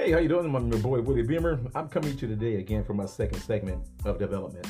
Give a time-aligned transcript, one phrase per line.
[0.00, 0.56] Hey, how you doing?
[0.56, 1.60] I'm your boy Woody Beamer.
[1.74, 4.66] I'm coming to you today again for my second segment of development.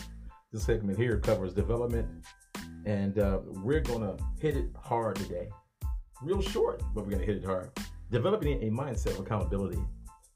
[0.53, 2.09] This segment here covers development,
[2.85, 5.49] and uh, we're gonna hit it hard today.
[6.21, 7.71] Real short, but we're gonna hit it hard.
[8.11, 9.79] Developing a mindset of accountability,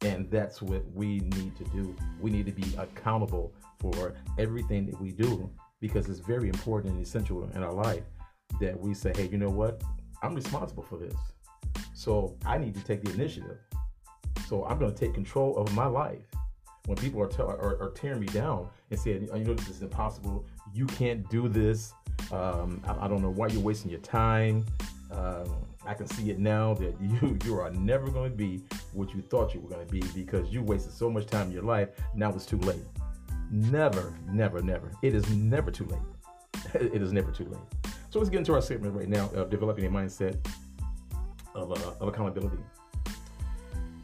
[0.02, 1.96] and that's what we need to do.
[2.20, 5.50] We need to be accountable for everything that we do
[5.80, 8.04] because it's very important and essential in our life
[8.60, 9.82] that we say, hey, you know what?
[10.22, 11.16] I'm responsible for this.
[11.94, 13.58] So I need to take the initiative.
[14.48, 16.24] So I'm going to take control of my life.
[16.86, 19.80] When people are, tell, are, are tearing me down and saying, you know, this is
[19.80, 20.44] impossible.
[20.74, 21.94] You can't do this.
[22.30, 24.66] Um, I, I, don't know why you're wasting your time.
[25.10, 25.46] Um,
[25.86, 28.62] I can see it now that you you are never going to be
[28.92, 31.52] what you thought you were going to be because you wasted so much time in
[31.52, 31.88] your life.
[32.14, 32.84] Now it's too late.
[33.50, 34.92] Never, never, never.
[35.02, 36.74] It is never too late.
[36.74, 37.94] it is never too late.
[38.10, 40.36] So let's get into our segment right now of developing a mindset
[41.54, 42.58] of, uh, of accountability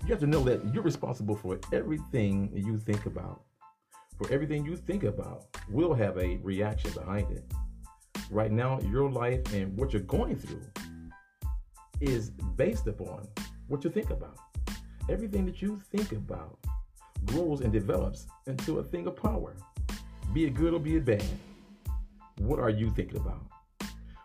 [0.03, 3.43] you have to know that you're responsible for everything you think about.
[4.17, 7.45] For everything you think about will have a reaction behind it.
[8.31, 10.63] Right now, your life and what you're going through
[12.01, 13.29] is based upon
[13.69, 14.39] what you think about.
[15.09, 16.59] Everything that you think about
[17.27, 19.57] grows and develops into a thing of power,
[20.33, 21.25] be it good or be it bad.
[22.39, 23.45] What are you thinking about?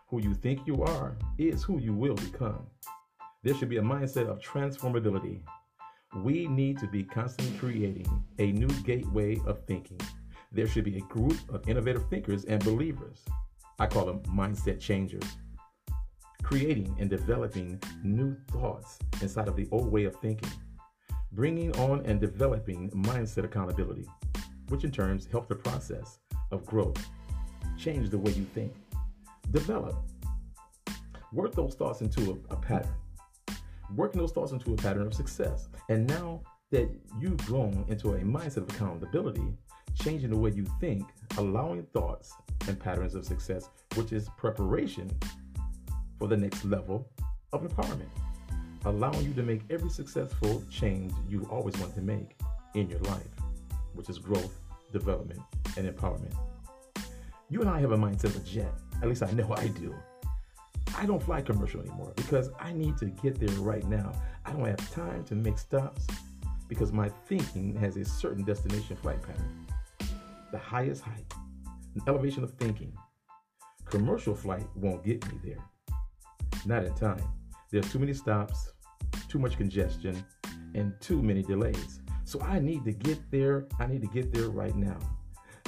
[0.08, 2.66] Who you think you are is who you will become.
[3.42, 5.42] There should be a mindset of transformability
[6.14, 8.06] we need to be constantly creating
[8.38, 10.00] a new gateway of thinking.
[10.52, 13.24] There should be a group of innovative thinkers and believers.
[13.78, 15.24] I call them mindset changers.
[16.42, 20.50] Creating and developing new thoughts inside of the old way of thinking.
[21.32, 24.06] Bringing on and developing mindset accountability,
[24.68, 26.18] which in turn help the process
[26.50, 27.04] of growth.
[27.76, 28.72] Change the way you think.
[29.50, 29.96] Develop.
[31.32, 32.94] Work those thoughts into a, a pattern
[33.94, 35.68] working those thoughts into a pattern of success.
[35.88, 36.88] And now that
[37.20, 39.54] you've grown into a mindset of accountability,
[39.94, 41.04] changing the way you think,
[41.38, 42.34] allowing thoughts
[42.68, 45.10] and patterns of success, which is preparation
[46.18, 47.08] for the next level
[47.52, 48.08] of empowerment,
[48.84, 52.36] allowing you to make every successful change you always want to make
[52.74, 53.26] in your life,
[53.94, 54.58] which is growth,
[54.92, 55.40] development,
[55.76, 56.34] and empowerment.
[57.48, 58.72] You and I have a mindset of a jet.
[59.02, 59.94] At least I know I do.
[60.98, 64.12] I don't fly commercial anymore because I need to get there right now.
[64.46, 66.06] I don't have time to make stops
[66.68, 69.66] because my thinking has a certain destination flight pattern.
[70.52, 71.32] The highest height,
[71.94, 72.92] an elevation of thinking.
[73.84, 75.64] Commercial flight won't get me there.
[76.64, 77.22] Not in time.
[77.70, 78.72] There's too many stops,
[79.28, 80.24] too much congestion,
[80.74, 82.00] and too many delays.
[82.24, 83.66] So I need to get there.
[83.78, 84.98] I need to get there right now.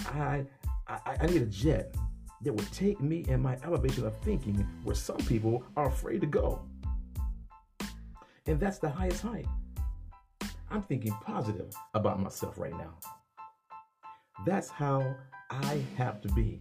[0.07, 0.47] I
[0.89, 1.95] I, I need a jet
[2.43, 6.27] that would take me in my elevation of thinking where some people are afraid to
[6.27, 6.63] go.
[8.47, 9.47] And that's the highest height.
[10.71, 12.95] I'm thinking positive about myself right now.
[14.47, 15.15] That's how
[15.51, 16.61] I have to be.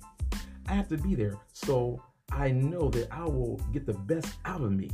[0.67, 2.01] I have to be there so
[2.31, 4.89] I know that I will get the best out of me.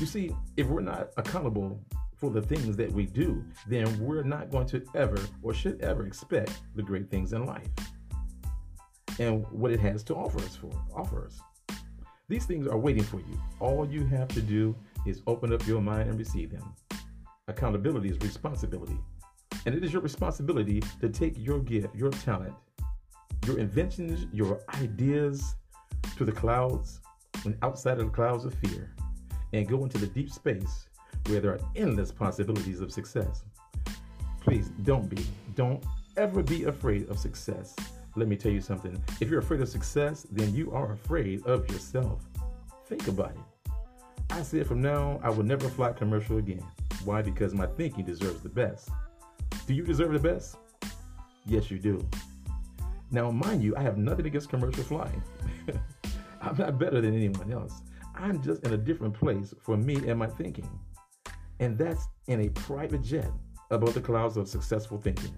[0.00, 1.80] You see, if we're not accountable
[2.16, 6.06] for the things that we do, then we're not going to ever or should ever
[6.06, 7.68] expect the great things in life
[9.18, 11.40] and what it has to offer us for offer us.
[12.28, 13.40] These things are waiting for you.
[13.58, 16.74] All you have to do is open up your mind and receive them.
[17.48, 18.98] Accountability is responsibility.
[19.64, 22.54] And it is your responsibility to take your gift, your talent,
[23.46, 25.56] your inventions, your ideas
[26.16, 27.00] to the clouds
[27.44, 28.94] and outside of the clouds of fear
[29.54, 30.88] and go into the deep space
[31.26, 33.44] where there are endless possibilities of success.
[34.40, 35.24] Please don't be,
[35.54, 35.82] don't
[36.16, 37.74] ever be afraid of success
[38.18, 39.02] let me tell you something.
[39.20, 42.22] If you're afraid of success, then you are afraid of yourself.
[42.86, 43.72] Think about it.
[44.30, 46.64] I said from now, I will never fly commercial again.
[47.04, 47.22] Why?
[47.22, 48.90] Because my thinking deserves the best.
[49.66, 50.56] Do you deserve the best?
[51.46, 52.06] Yes, you do.
[53.10, 55.22] Now, mind you, I have nothing against commercial flying.
[56.42, 57.82] I'm not better than anyone else.
[58.14, 60.68] I'm just in a different place for me and my thinking.
[61.60, 63.30] And that's in a private jet
[63.70, 65.34] above the clouds of successful thinking.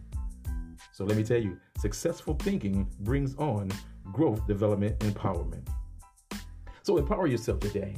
[0.92, 3.70] So let me tell you, successful thinking brings on
[4.12, 5.66] growth, development, empowerment.
[6.82, 7.96] So empower yourself today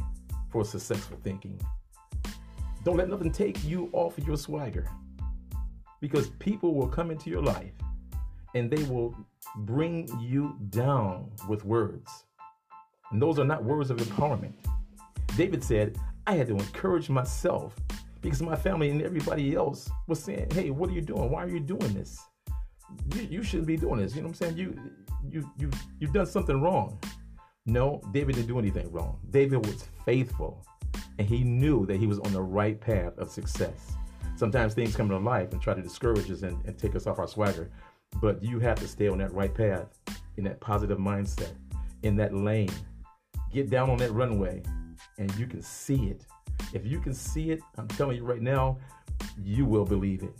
[0.51, 1.61] for successful thinking.
[2.85, 4.89] Don't let nothing take you off your swagger
[6.01, 7.73] because people will come into your life
[8.55, 9.15] and they will
[9.59, 12.25] bring you down with words.
[13.11, 14.55] And those are not words of empowerment.
[15.37, 15.97] David said,
[16.27, 17.75] I had to encourage myself
[18.21, 21.31] because my family and everybody else was saying, Hey, what are you doing?
[21.31, 22.21] Why are you doing this?
[23.15, 24.15] You, you shouldn't be doing this.
[24.15, 24.57] You know what I'm saying?
[24.57, 24.79] You
[25.31, 26.99] you you you've done something wrong.
[27.67, 29.19] No, David didn't do anything wrong.
[29.31, 30.65] David was faithful
[31.19, 33.93] and he knew that he was on the right path of success.
[34.37, 37.19] Sometimes things come into life and try to discourage us and, and take us off
[37.19, 37.71] our swagger.
[38.21, 39.87] But you have to stay on that right path,
[40.37, 41.53] in that positive mindset,
[42.03, 42.73] in that lane.
[43.53, 44.63] Get down on that runway
[45.19, 46.27] and you can see it.
[46.73, 48.79] If you can see it, I'm telling you right now,
[49.43, 50.35] you will believe it.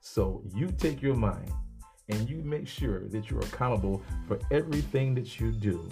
[0.00, 1.52] So you take your mind
[2.08, 5.88] and you make sure that you're accountable for everything that you do.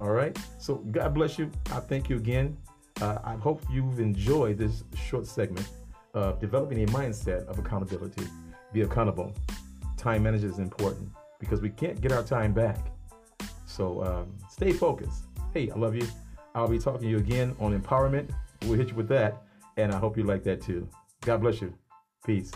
[0.00, 0.36] All right.
[0.58, 1.50] So God bless you.
[1.72, 2.56] I thank you again.
[3.00, 5.68] Uh, I hope you've enjoyed this short segment
[6.14, 8.26] of developing a mindset of accountability.
[8.72, 9.32] Be accountable.
[9.96, 11.08] Time management is important
[11.40, 12.78] because we can't get our time back.
[13.66, 15.24] So um, stay focused.
[15.52, 16.06] Hey, I love you.
[16.54, 18.30] I'll be talking to you again on empowerment.
[18.62, 19.42] We'll hit you with that.
[19.76, 20.88] And I hope you like that too.
[21.22, 21.74] God bless you.
[22.24, 22.52] Peace.